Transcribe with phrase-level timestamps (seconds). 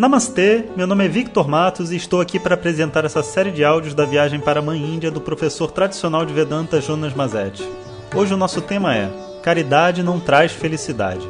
[0.00, 3.92] Namastê, meu nome é Victor Matos e estou aqui para apresentar essa série de áudios
[3.92, 7.70] da viagem para a Mãe Índia do professor tradicional de Vedanta Jonas Mazetti.
[8.16, 9.10] Hoje o nosso tema é
[9.42, 11.28] Caridade não traz felicidade.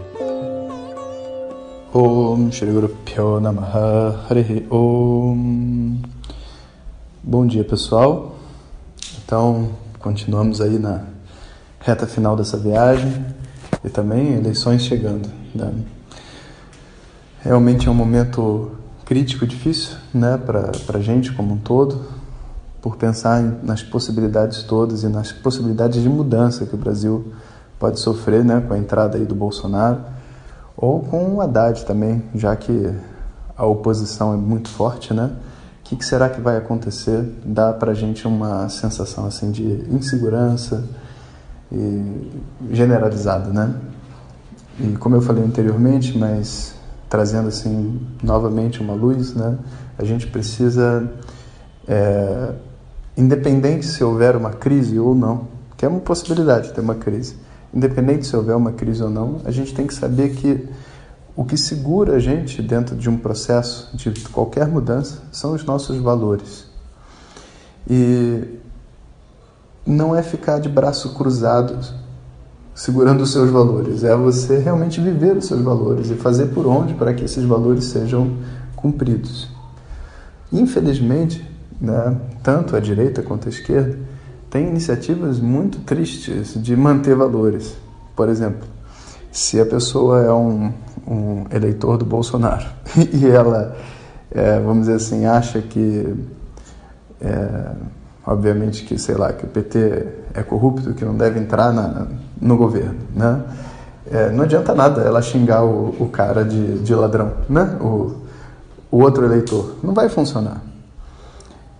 [1.93, 5.97] Om Shri Guru Pyo Namaha Hare Om
[7.25, 8.37] Bom dia pessoal,
[9.25, 11.07] então continuamos aí na
[11.81, 13.27] reta final dessa viagem
[13.85, 15.29] e também eleições chegando.
[15.53, 15.73] Né?
[17.43, 18.73] Realmente é um momento
[19.07, 22.03] crítico, difícil, né, para a gente como um todo,
[22.83, 27.33] por pensar nas possibilidades todas e nas possibilidades de mudança que o Brasil
[27.79, 30.01] pode sofrer, né, com a entrada aí do Bolsonaro
[30.77, 32.95] ou com o Haddad também, já que
[33.57, 35.31] a oposição é muito forte, né?
[35.81, 37.25] O que, que será que vai acontecer?
[37.45, 40.85] Dá para a gente uma sensação assim de insegurança
[41.73, 42.31] e
[42.71, 43.75] generalizada, né?
[44.79, 46.80] E como eu falei anteriormente, mas
[47.11, 49.59] trazendo assim novamente uma luz, né?
[49.99, 51.13] A gente precisa,
[51.87, 52.53] é,
[53.17, 57.35] independente se houver uma crise ou não, que é uma possibilidade de ter uma crise,
[57.75, 60.69] independente se houver uma crise ou não, a gente tem que saber que
[61.35, 65.99] o que segura a gente dentro de um processo de qualquer mudança são os nossos
[65.99, 66.67] valores.
[67.89, 68.59] E
[69.85, 71.77] não é ficar de braço cruzado
[72.81, 76.95] segurando os seus valores, é você realmente viver os seus valores e fazer por onde
[76.95, 78.39] para que esses valores sejam
[78.75, 79.51] cumpridos.
[80.51, 81.47] Infelizmente,
[81.79, 83.99] né, tanto a direita quanto a esquerda
[84.49, 87.77] tem iniciativas muito tristes de manter valores.
[88.17, 88.67] Por exemplo,
[89.31, 90.73] se a pessoa é um,
[91.07, 92.65] um eleitor do Bolsonaro
[93.13, 93.77] e ela,
[94.31, 96.15] é, vamos dizer assim, acha que
[97.21, 97.73] é,
[98.31, 102.07] obviamente que, sei lá, que o PT é corrupto, que não deve entrar na,
[102.41, 103.43] no governo, né?
[104.11, 107.77] É, não adianta nada ela xingar o, o cara de, de ladrão, né?
[107.81, 108.15] O,
[108.91, 109.75] o outro eleitor.
[109.83, 110.63] Não vai funcionar.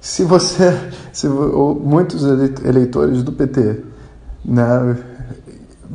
[0.01, 0.77] Se você,
[1.13, 2.25] se muitos
[2.65, 3.85] eleitores do PT,
[4.45, 4.97] né,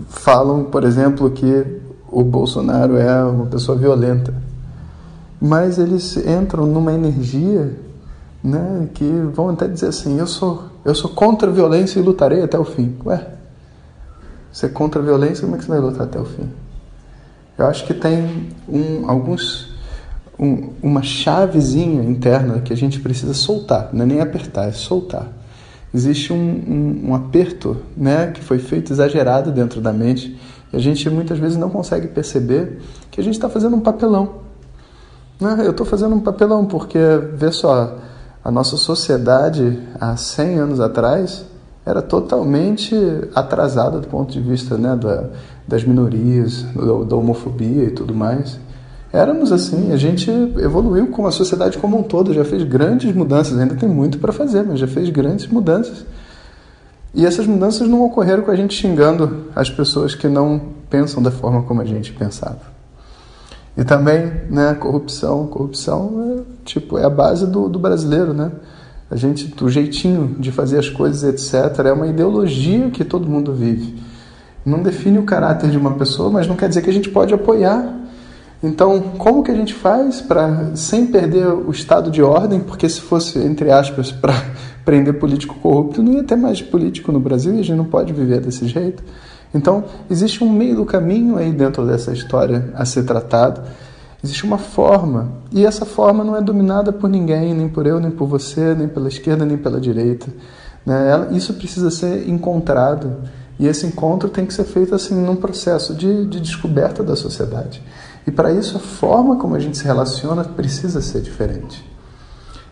[0.07, 4.33] falam, por exemplo, que o Bolsonaro é uma pessoa violenta,
[5.41, 7.73] mas eles entram numa energia
[8.45, 12.44] né, que vão até dizer assim: eu sou, eu sou contra a violência e lutarei
[12.44, 12.95] até o fim.
[13.03, 13.28] Ué,
[14.51, 16.50] você é contra a violência, como é que você vai lutar até o fim?
[17.57, 19.73] Eu acho que tem um, alguns
[20.38, 25.28] um, uma chavezinha interna que a gente precisa soltar, não é nem apertar, é soltar.
[25.94, 30.38] Existe um, um, um aperto né, que foi feito exagerado dentro da mente
[30.72, 32.79] e a gente muitas vezes não consegue perceber
[33.09, 34.41] que a gente está fazendo um papelão.
[35.39, 35.55] Né?
[35.59, 37.00] Eu estou fazendo um papelão porque,
[37.34, 37.97] vê só,
[38.45, 41.44] a nossa sociedade, há 100 anos atrás,
[41.83, 42.95] era totalmente
[43.33, 45.31] atrasada do ponto de vista né, da,
[45.67, 46.63] das minorias,
[47.09, 48.59] da homofobia e tudo mais.
[49.11, 50.29] Éramos assim, a gente
[50.59, 54.31] evoluiu como a sociedade como um todo, já fez grandes mudanças, ainda tem muito para
[54.31, 56.05] fazer, mas já fez grandes mudanças.
[57.16, 61.31] E essas mudanças não ocorreram com a gente xingando as pessoas que não pensam da
[61.31, 62.75] forma como a gente pensava.
[63.78, 65.47] E também, né, corrupção.
[65.47, 66.34] Corrupção é,
[66.65, 68.51] tipo, é a base do, do brasileiro, né?
[69.09, 73.53] A gente, o jeitinho de fazer as coisas, etc., é uma ideologia que todo mundo
[73.53, 73.95] vive.
[74.65, 77.33] Não define o caráter de uma pessoa, mas não quer dizer que a gente pode
[77.33, 78.01] apoiar.
[78.63, 82.99] Então, como que a gente faz para, sem perder o estado de ordem, porque se
[82.99, 84.33] fosse, entre aspas, para
[84.83, 88.11] prender político corrupto, não ia ter mais político no Brasil e a gente não pode
[88.11, 89.03] viver desse jeito.
[89.53, 93.61] Então, existe um meio do caminho aí dentro dessa história a ser tratado.
[94.25, 98.09] Existe uma forma, e essa forma não é dominada por ninguém, nem por eu, nem
[98.09, 100.25] por você, nem pela esquerda, nem pela direita.
[100.83, 101.27] Né?
[101.29, 103.17] Isso precisa ser encontrado,
[103.59, 107.83] e esse encontro tem que ser feito assim num processo de, de descoberta da sociedade.
[108.25, 111.87] E para isso, a forma como a gente se relaciona precisa ser diferente.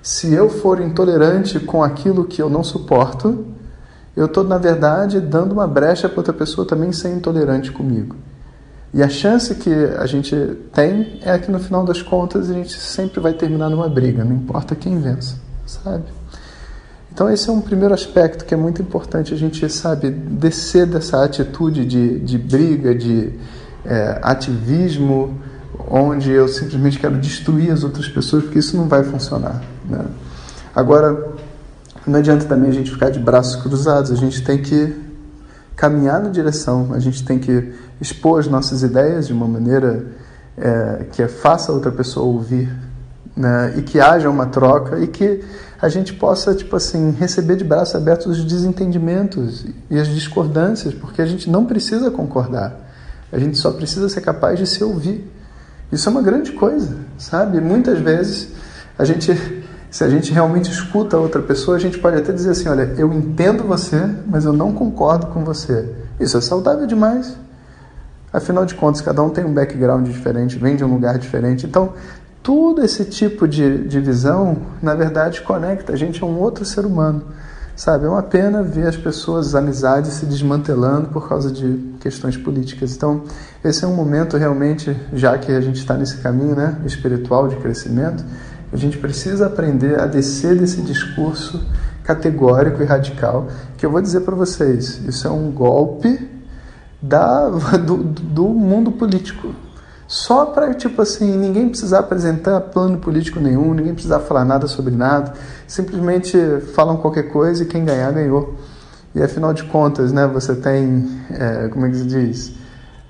[0.02, 3.46] Se eu for intolerante com aquilo que eu não suporto,
[4.18, 8.16] eu estou, na verdade, dando uma brecha para outra pessoa também ser intolerante comigo.
[8.94, 10.36] E a chance que a gente
[10.72, 14.36] tem é que no final das contas a gente sempre vai terminar numa briga, não
[14.36, 15.36] importa quem vença,
[15.66, 16.04] sabe?
[17.12, 21.24] Então esse é um primeiro aspecto que é muito importante a gente, sabe, descer dessa
[21.24, 23.34] atitude de, de briga, de
[23.84, 25.40] é, ativismo,
[25.90, 29.62] onde eu simplesmente quero destruir as outras pessoas, porque isso não vai funcionar.
[29.90, 30.06] Né?
[30.76, 31.34] Agora,
[32.06, 34.96] não adianta também a gente ficar de braços cruzados, a gente tem que
[35.76, 40.06] caminhar na direção, a gente tem que expor as nossas ideias de uma maneira
[40.58, 42.72] é, que faça a outra pessoa ouvir,
[43.36, 43.74] né?
[43.78, 45.44] e que haja uma troca e que
[45.82, 51.22] a gente possa, tipo assim, receber de braços abertos os desentendimentos e as discordâncias, porque
[51.22, 52.80] a gente não precisa concordar,
[53.32, 55.30] a gente só precisa ser capaz de se ouvir.
[55.92, 57.60] Isso é uma grande coisa, sabe?
[57.60, 58.50] Muitas vezes
[58.98, 59.32] a gente,
[59.94, 62.96] se a gente realmente escuta a outra pessoa, a gente pode até dizer assim, olha,
[62.98, 65.88] eu entendo você, mas eu não concordo com você.
[66.20, 67.38] Isso é saudável demais.
[68.34, 71.68] Afinal de contas, cada um tem um background diferente, vem de um lugar diferente.
[71.68, 71.94] Então,
[72.42, 76.88] todo esse tipo de, de visão, na verdade, conecta a gente a um outro ser
[76.88, 77.26] humano.
[77.76, 82.36] Sabe, é uma pena ver as pessoas, as amizades se desmantelando por causa de questões
[82.36, 82.96] políticas.
[82.96, 83.26] Então,
[83.64, 87.58] esse é um momento realmente, já que a gente está nesse caminho né, espiritual de
[87.58, 88.24] crescimento,
[88.74, 91.64] a gente precisa aprender a descer desse discurso
[92.04, 93.48] categórico e radical,
[93.78, 96.30] que eu vou dizer para vocês, isso é um golpe
[97.02, 99.54] da, do, do mundo político.
[100.08, 104.94] Só para, tipo assim, ninguém precisar apresentar plano político nenhum, ninguém precisar falar nada sobre
[104.94, 105.34] nada,
[105.68, 106.38] simplesmente
[106.74, 108.56] falam qualquer coisa e quem ganhar, ganhou.
[109.16, 112.63] E afinal de contas, né, você tem, é, como é que se diz?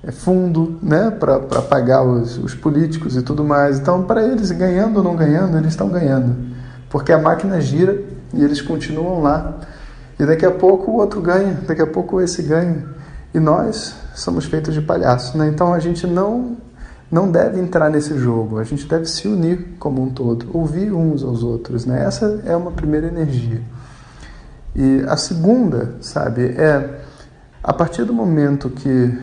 [0.06, 3.78] É fundo né, para pagar os, os políticos e tudo mais.
[3.78, 6.36] Então, para eles, ganhando ou não ganhando, eles estão ganhando.
[6.90, 8.02] Porque a máquina gira
[8.32, 9.60] e eles continuam lá.
[10.18, 12.84] E daqui a pouco o outro ganha, daqui a pouco esse ganha.
[13.32, 15.36] E nós somos feitos de palhaço.
[15.38, 15.48] Né?
[15.48, 16.56] Então, a gente não
[17.10, 18.58] não deve entrar nesse jogo.
[18.58, 21.86] A gente deve se unir como um todo, ouvir uns aos outros.
[21.86, 22.04] Né?
[22.04, 23.62] Essa é uma primeira energia.
[24.74, 27.00] E a segunda, sabe, é
[27.62, 29.16] a partir do momento que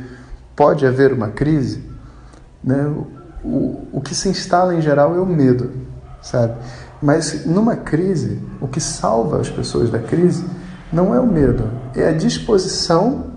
[0.61, 1.83] pode haver uma crise,
[2.63, 2.85] né,
[3.43, 5.71] o, o que se instala em geral é o medo,
[6.21, 6.53] sabe?
[7.01, 10.45] Mas numa crise, o que salva as pessoas da crise
[10.93, 13.31] não é o medo, é a disposição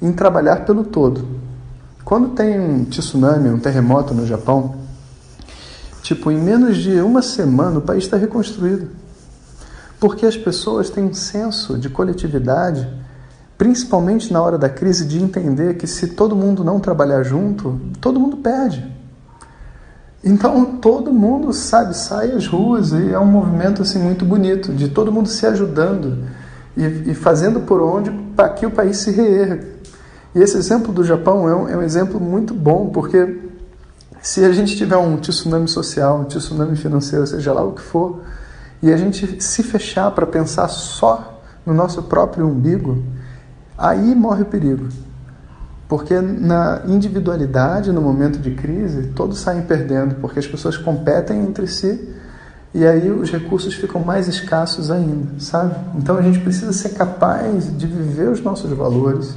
[0.00, 1.26] em trabalhar pelo todo.
[2.04, 4.76] Quando tem um tsunami, um terremoto no Japão,
[6.00, 8.88] tipo, em menos de uma semana o país está reconstruído.
[9.98, 12.88] Porque as pessoas têm um senso de coletividade,
[13.58, 18.20] principalmente na hora da crise, de entender que se todo mundo não trabalhar junto, todo
[18.20, 18.94] mundo perde.
[20.22, 24.88] Então todo mundo sabe sai às ruas e é um movimento assim muito bonito de
[24.88, 26.24] todo mundo se ajudando
[26.76, 29.64] e, e fazendo por onde para que o país se reerga.
[30.34, 33.38] E esse exemplo do Japão é um, é um exemplo muito bom, porque
[34.20, 38.20] se a gente tiver um tsunami social, um tsunami financeiro, seja lá o que for,
[38.82, 43.02] e a gente se fechar para pensar só no nosso próprio umbigo,
[43.76, 44.88] aí morre o perigo.
[45.88, 51.66] Porque na individualidade, no momento de crise, todos saem perdendo, porque as pessoas competem entre
[51.68, 52.14] si
[52.76, 55.74] e aí os recursos ficam mais escassos ainda, sabe?
[55.96, 59.34] Então a gente precisa ser capaz de viver os nossos valores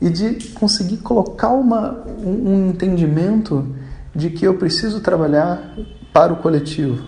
[0.00, 3.66] e de conseguir colocar uma, um, entendimento
[4.14, 5.74] de que eu preciso trabalhar
[6.14, 7.04] para o coletivo.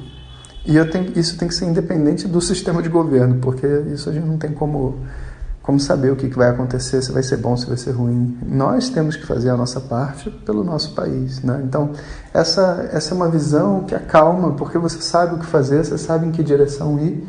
[0.66, 4.26] E tenho, isso tem que ser independente do sistema de governo, porque isso a gente
[4.26, 4.98] não tem como,
[5.68, 8.38] como saber o que, vai acontecer, se vai ser bom, se vai ser ruim.
[8.42, 11.42] Nós temos que fazer a nossa parte pelo nosso país.
[11.42, 11.60] Né?
[11.62, 11.90] Então,
[12.32, 16.26] essa, essa é uma visão que acalma, porque você sabe o que fazer, você sabe
[16.26, 17.22] em que direção ir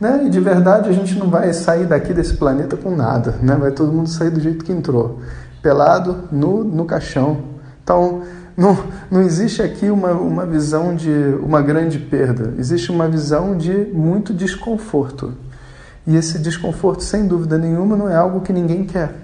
[0.00, 0.24] né?
[0.26, 3.54] E de verdade a gente não vai sair daqui desse planeta com nada, né?
[3.54, 5.20] vai todo mundo sair do jeito que entrou,
[5.62, 7.44] pelado, nu, no caixão.
[7.84, 8.22] Então,
[8.56, 8.76] não,
[9.08, 11.10] não existe aqui uma, uma visão de
[11.40, 15.32] uma grande perda, existe uma visão de muito desconforto.
[16.06, 19.14] E esse desconforto, sem dúvida nenhuma, não é algo que ninguém quer.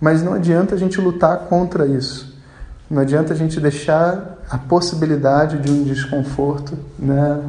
[0.00, 2.34] Mas não adianta a gente lutar contra isso.
[2.90, 7.40] Não adianta a gente deixar a possibilidade de um desconforto né,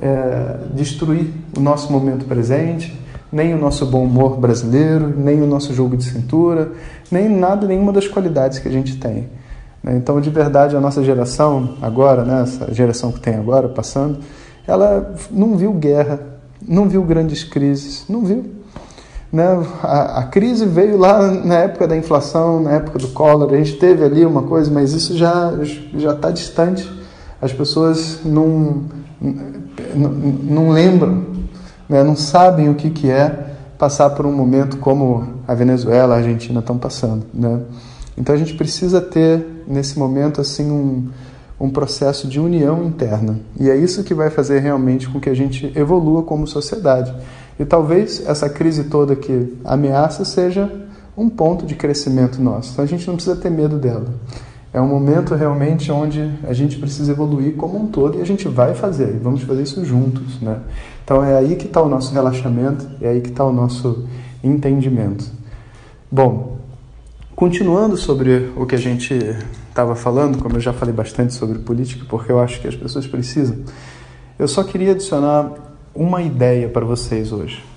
[0.00, 2.98] é, destruir o nosso momento presente,
[3.32, 6.70] nem o nosso bom humor brasileiro, nem o nosso jogo de cintura,
[7.10, 9.28] nem nada, nenhuma das qualidades que a gente tem.
[9.82, 9.96] Né?
[9.96, 14.20] Então, de verdade, a nossa geração, agora, né, essa geração que tem agora, passando,
[14.66, 16.20] ela não viu guerra,
[16.66, 18.44] não viu grandes crises, não viu.
[19.32, 19.44] Né?
[19.82, 23.76] A, a, crise veio lá na época da inflação, na época do Collor, a gente
[23.78, 25.52] teve ali uma coisa, mas isso já
[25.96, 26.88] já está distante.
[27.42, 28.84] As pessoas não
[30.44, 31.24] não lembram,
[31.88, 36.18] né, não sabem o que, que é passar por um momento como a Venezuela, a
[36.18, 37.26] Argentina estão passando.
[37.34, 37.60] Né?
[38.16, 41.08] Então a gente precisa ter nesse momento assim um,
[41.64, 45.34] um processo de união interna e é isso que vai fazer realmente com que a
[45.34, 47.14] gente evolua como sociedade.
[47.58, 50.70] E talvez essa crise toda que ameaça seja
[51.16, 52.72] um ponto de crescimento nosso.
[52.72, 54.12] Então a gente não precisa ter medo dela.
[54.74, 58.46] É um momento realmente onde a gente precisa evoluir como um todo e a gente
[58.46, 60.40] vai fazer, e vamos fazer isso juntos.
[60.42, 60.58] Né?
[61.02, 64.06] Então é aí que está o nosso relaxamento, é aí que está o nosso
[64.42, 65.24] entendimento.
[66.12, 66.58] Bom,
[67.34, 69.14] continuando sobre o que a gente
[69.74, 73.06] estava falando, como eu já falei bastante sobre política, porque eu acho que as pessoas
[73.06, 73.58] precisam,
[74.38, 75.50] eu só queria adicionar
[75.94, 77.74] uma ideia para vocês hoje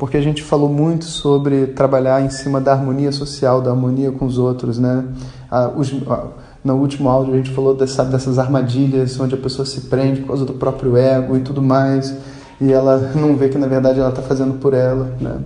[0.00, 4.24] porque a gente falou muito sobre trabalhar em cima da harmonia social, da harmonia com
[4.24, 5.04] os outros, né?
[5.50, 6.28] Ah, os, ah,
[6.64, 10.28] No último áudio a gente falou dessa, dessas armadilhas onde a pessoa se prende por
[10.28, 12.16] causa do próprio ego e tudo mais,
[12.58, 15.14] e ela não vê que na verdade ela está fazendo por ela.
[15.20, 15.36] Né?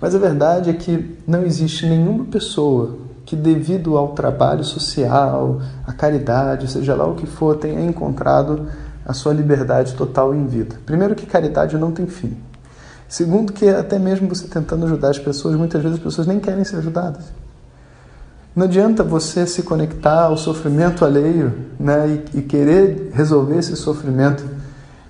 [0.00, 5.92] Mas a verdade é que não existe nenhuma pessoa que, devido ao trabalho social, à
[5.92, 8.68] caridade, seja lá o que for, tenha encontrado
[9.04, 10.76] a sua liberdade total em vida.
[10.86, 12.38] Primeiro, que caridade não tem fim.
[13.06, 16.64] Segundo, que até mesmo você tentando ajudar as pessoas, muitas vezes as pessoas nem querem
[16.64, 17.26] ser ajudadas.
[18.56, 24.42] Não adianta você se conectar ao sofrimento alheio né, e, e querer resolver esse sofrimento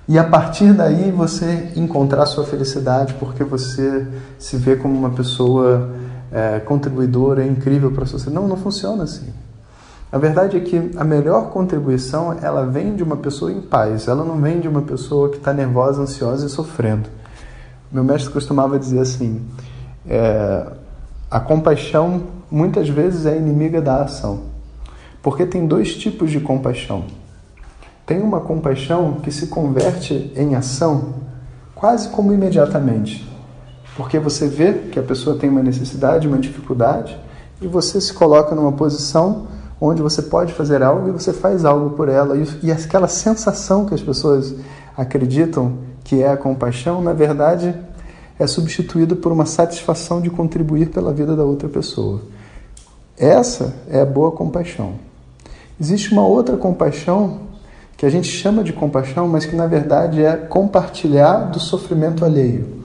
[0.09, 4.09] e a partir daí você encontrar sua felicidade porque você
[4.39, 5.91] se vê como uma pessoa
[6.33, 8.35] é, contribuidora, incrível para a sociedade.
[8.35, 9.33] Não, não funciona assim.
[10.11, 14.25] A verdade é que a melhor contribuição ela vem de uma pessoa em paz, ela
[14.25, 17.11] não vem de uma pessoa que está nervosa, ansiosa e sofrendo.
[17.93, 19.43] Meu mestre costumava dizer assim:
[20.09, 20.67] é,
[21.31, 24.45] a compaixão muitas vezes é inimiga da ação,
[25.23, 27.05] porque tem dois tipos de compaixão.
[28.07, 31.17] Tem uma compaixão que se converte em ação
[31.75, 33.31] quase como imediatamente,
[33.99, 37.19] porque você vê que a pessoa tem uma necessidade, uma dificuldade,
[37.61, 39.49] e você se coloca numa posição
[39.81, 42.37] onde você pode fazer algo e você faz algo por ela.
[42.63, 44.55] E, aquela sensação que as pessoas
[44.97, 47.75] acreditam que é a compaixão, na verdade,
[48.39, 52.21] é substituída por uma satisfação de contribuir pela vida da outra pessoa.
[53.19, 54.93] Essa é a boa compaixão.
[55.81, 57.41] Existe uma outra compaixão
[57.97, 62.78] que a gente chama de compaixão, mas que na verdade é compartilhar do sofrimento alheio.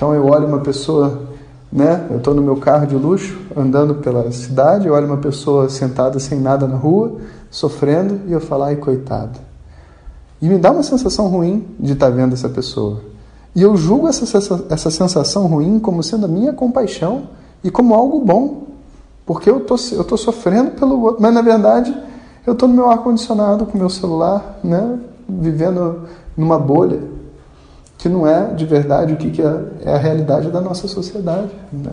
[0.00, 1.28] Então eu olho uma pessoa
[1.70, 2.06] né?
[2.10, 6.18] Eu estou no meu carro de luxo, andando pela cidade, eu olho uma pessoa sentada
[6.18, 7.18] sem nada na rua,
[7.50, 9.38] sofrendo, e eu falo, ai, coitado.
[10.40, 13.02] E me dá uma sensação ruim de estar tá vendo essa pessoa.
[13.54, 14.24] E eu julgo essa,
[14.70, 17.24] essa, sensação ruim como sendo a minha compaixão
[17.62, 18.68] e como algo bom.
[19.26, 21.20] Porque eu tô, estou tô sofrendo pelo outro.
[21.20, 21.94] Mas, na verdade,
[22.46, 24.98] eu estou no meu ar-condicionado, com meu celular, né?
[25.28, 27.19] vivendo numa bolha
[28.00, 31.50] que não é de verdade o que, é, é a realidade da nossa sociedade.
[31.70, 31.90] Né?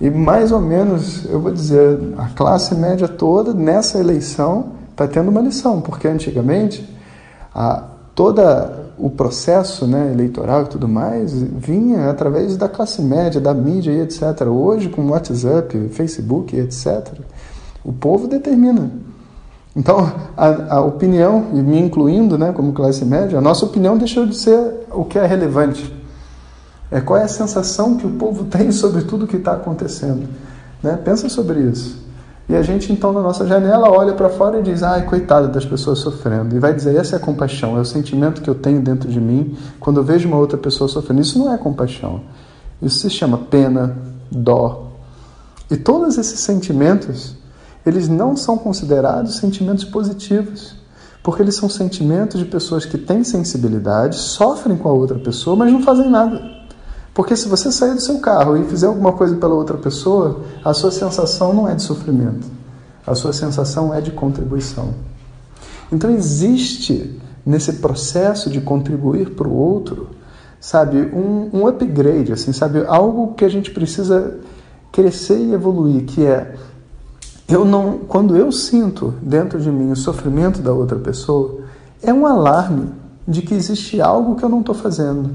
[0.00, 5.28] E mais ou menos, eu vou dizer, a classe média toda nessa eleição está tendo
[5.28, 6.88] uma lição, porque antigamente
[7.52, 7.82] a,
[8.14, 13.90] toda o processo né, eleitoral e tudo mais vinha através da classe média, da mídia
[13.90, 14.42] e etc.
[14.46, 17.08] Hoje, com WhatsApp, Facebook etc.,
[17.84, 18.90] o povo determina
[19.76, 24.24] então, a, a, opinião, e me incluindo né, como classe média, a nossa opinião deixou
[24.24, 25.94] de ser o que é relevante.
[26.90, 30.26] É qual é a sensação que o povo tem sobre tudo que está acontecendo.
[30.82, 30.98] Né?
[31.04, 32.06] Pensa sobre isso.
[32.48, 35.66] E a gente, então, na nossa janela, olha para fora e diz: ai, coitada das
[35.66, 36.56] pessoas sofrendo.
[36.56, 39.20] E vai dizer: essa é a compaixão, é o sentimento que eu tenho dentro de
[39.20, 41.20] mim quando eu vejo uma outra pessoa sofrendo.
[41.20, 42.22] Isso não é compaixão.
[42.80, 43.96] Isso se chama pena,
[44.30, 44.92] dó.
[45.68, 47.36] E todos esses sentimentos
[47.86, 50.74] eles não são considerados sentimentos positivos,
[51.22, 55.72] porque eles são sentimentos de pessoas que têm sensibilidade, sofrem com a outra pessoa, mas
[55.72, 56.42] não fazem nada.
[57.14, 60.74] Porque se você sair do seu carro e fizer alguma coisa pela outra pessoa, a
[60.74, 62.46] sua sensação não é de sofrimento,
[63.06, 64.92] a sua sensação é de contribuição.
[65.90, 70.10] Então existe nesse processo de contribuir para o outro,
[70.60, 74.38] sabe, um, um upgrade, assim, sabe, algo que a gente precisa
[74.90, 76.56] crescer e evoluir, que é
[77.48, 81.60] eu não, quando eu sinto dentro de mim o sofrimento da outra pessoa,
[82.02, 82.90] é um alarme
[83.26, 85.30] de que existe algo que eu não estou fazendo,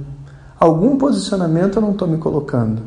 [0.60, 2.82] algum posicionamento eu não estou me colocando.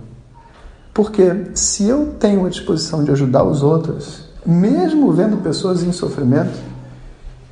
[0.92, 6.56] Porque se eu tenho a disposição de ajudar os outros, mesmo vendo pessoas em sofrimento,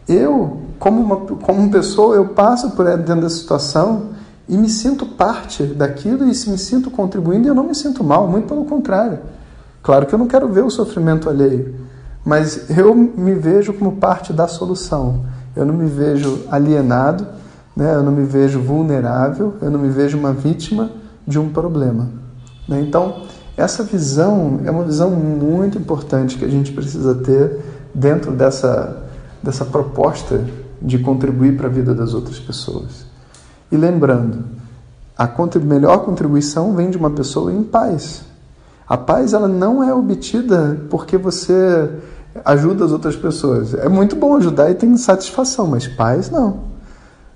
[0.09, 4.11] eu, como uma, como pessoa, eu passo por dentro da situação
[4.49, 8.47] e me sinto parte daquilo e me sinto contribuindo eu não me sinto mal, muito
[8.47, 9.19] pelo contrário.
[9.82, 11.74] Claro que eu não quero ver o sofrimento alheio,
[12.24, 15.24] mas eu me vejo como parte da solução.
[15.56, 17.26] Eu não me vejo alienado,
[17.76, 17.94] né?
[17.94, 20.90] eu não me vejo vulnerável, eu não me vejo uma vítima
[21.26, 22.08] de um problema.
[22.68, 22.80] Né?
[22.80, 23.24] Então,
[23.56, 27.58] essa visão é uma visão muito importante que a gente precisa ter
[27.94, 29.04] dentro dessa,
[29.42, 30.44] dessa proposta
[30.80, 33.04] de contribuir para a vida das outras pessoas.
[33.70, 34.44] E lembrando,
[35.16, 35.28] a
[35.60, 38.24] melhor contribuição vem de uma pessoa em paz,
[38.92, 41.88] a paz ela não é obtida porque você
[42.44, 43.72] ajuda as outras pessoas.
[43.72, 46.64] É muito bom ajudar e tem satisfação, mas paz não.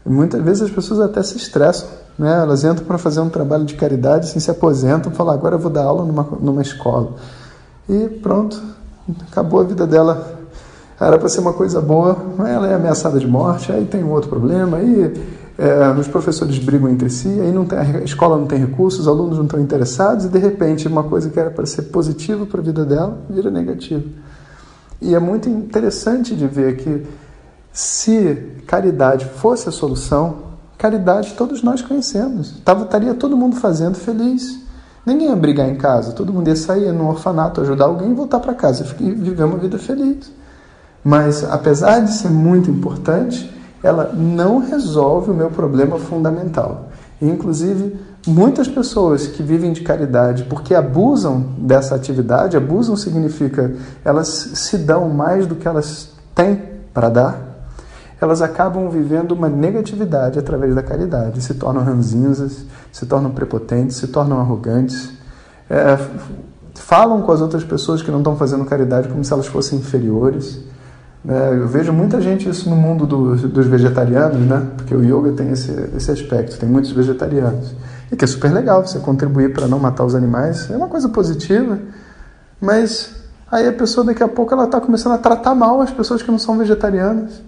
[0.05, 2.43] muitas vezes as pessoas até se estressam, né?
[2.43, 5.71] Elas entram para fazer um trabalho de caridade, assim, se aposentam, falam agora eu vou
[5.71, 7.15] dar aula numa, numa escola
[7.89, 8.63] e pronto,
[9.27, 10.37] acabou a vida dela.
[11.01, 14.29] Era para ser uma coisa boa, ela é ameaçada de morte, aí tem um outro
[14.29, 15.11] problema, aí
[15.59, 19.09] é, os professores brigam entre si, aí não tem, a escola não tem recursos, os
[19.09, 22.61] alunos não estão interessados e de repente uma coisa que era para ser positiva para
[22.61, 24.05] a vida dela vira negativa.
[25.01, 27.07] E é muito interessante de ver que
[27.73, 28.35] se
[28.67, 30.37] caridade fosse a solução,
[30.77, 32.61] caridade todos nós conhecemos.
[32.65, 34.59] Tava, estaria todo mundo fazendo feliz.
[35.07, 38.41] Ninguém ia brigar em casa, todo mundo ia sair no orfanato, ajudar alguém e voltar
[38.41, 40.31] para casa e viver uma vida feliz.
[41.05, 46.89] Mas, apesar de ser muito importante, ela não resolve o meu problema fundamental.
[47.21, 54.29] E, inclusive, muitas pessoas que vivem de caridade porque abusam dessa atividade, abusam significa elas
[54.29, 56.61] se dão mais do que elas têm
[56.93, 57.47] para dar,
[58.21, 64.09] elas acabam vivendo uma negatividade através da caridade, se tornam ranzinzas, se tornam prepotentes, se
[64.09, 65.11] tornam arrogantes,
[65.69, 65.99] é,
[66.75, 70.61] falam com as outras pessoas que não estão fazendo caridade como se elas fossem inferiores.
[71.29, 74.65] É, eu vejo muita gente isso no mundo do, dos vegetarianos, né?
[74.77, 77.75] Porque o yoga tem esse, esse aspecto, tem muitos vegetarianos.
[78.13, 81.09] E que é super legal você contribuir para não matar os animais, é uma coisa
[81.09, 81.79] positiva,
[82.61, 83.13] mas
[83.51, 86.31] aí a pessoa daqui a pouco ela está começando a tratar mal as pessoas que
[86.31, 87.43] não são vegetarianas,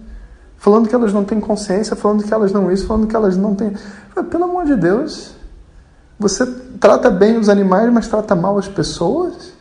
[0.57, 3.55] falando que elas não têm consciência, falando que elas não isso, falando que elas não
[3.55, 3.73] têm.
[4.29, 5.33] Pelo amor de Deus,
[6.19, 6.45] você
[6.81, 9.53] trata bem os animais, mas trata mal as pessoas?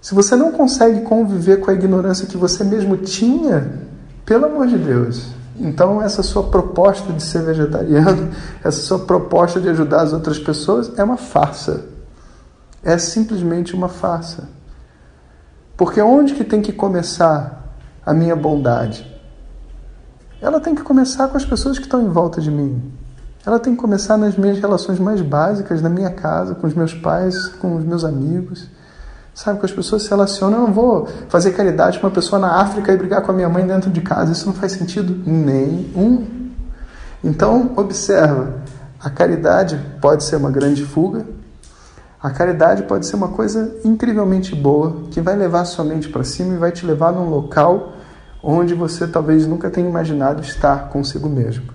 [0.00, 3.88] Se você não consegue conviver com a ignorância que você mesmo tinha,
[4.24, 5.28] pelo amor de Deus.
[5.58, 8.30] Então, essa sua proposta de ser vegetariano,
[8.62, 11.86] essa sua proposta de ajudar as outras pessoas é uma farsa.
[12.82, 14.48] É simplesmente uma farsa.
[15.76, 17.74] Porque onde que tem que começar
[18.04, 19.06] a minha bondade?
[20.40, 22.92] Ela tem que começar com as pessoas que estão em volta de mim.
[23.44, 26.92] Ela tem que começar nas minhas relações mais básicas, na minha casa, com os meus
[26.94, 28.68] pais, com os meus amigos.
[29.38, 30.62] Sabe, que as pessoas se relacionam.
[30.62, 33.48] Eu não vou fazer caridade com uma pessoa na África e brigar com a minha
[33.48, 34.32] mãe dentro de casa.
[34.32, 36.26] Isso não faz sentido nenhum.
[37.22, 38.54] Então, observa:
[38.98, 41.24] a caridade pode ser uma grande fuga.
[42.20, 46.54] A caridade pode ser uma coisa incrivelmente boa que vai levar sua mente para cima
[46.54, 47.92] e vai te levar num local
[48.42, 51.72] onde você talvez nunca tenha imaginado estar consigo mesmo.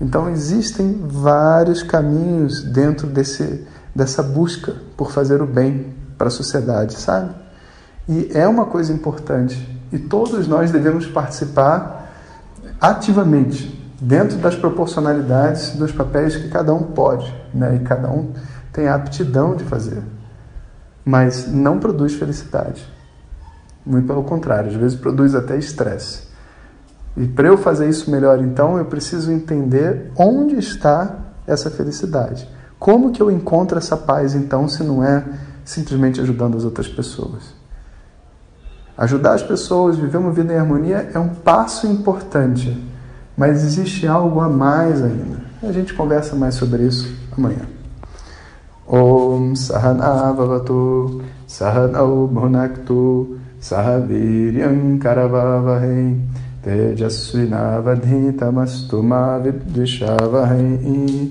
[0.00, 6.94] Então existem vários caminhos dentro desse, dessa busca por fazer o bem, para a sociedade,
[6.94, 7.30] sabe?
[8.08, 9.78] E é uma coisa importante.
[9.92, 12.12] E todos nós devemos participar
[12.80, 17.76] ativamente, dentro das proporcionalidades dos papéis que cada um pode, né?
[17.76, 18.32] E cada um
[18.72, 20.02] tem a aptidão de fazer.
[21.04, 22.86] Mas não produz felicidade.
[23.84, 26.28] Muito pelo contrário, às vezes produz até estresse.
[27.16, 32.48] E para eu fazer isso melhor, então, eu preciso entender onde está essa felicidade.
[32.78, 35.24] Como que eu encontro essa paz, então, se não é
[35.68, 37.54] simplesmente ajudando as outras pessoas.
[38.96, 42.82] Ajudar as pessoas, viver uma vida em harmonia é um passo importante,
[43.36, 45.42] mas existe algo a mais ainda.
[45.62, 47.66] A gente conversa mais sobre isso amanhã.
[48.86, 56.18] Om Sahana Vavatu Sahanau Bhunaktu Sahaviryam Karavavahai
[56.62, 61.30] Tejasvinavadhitamastu Mavidvishavahai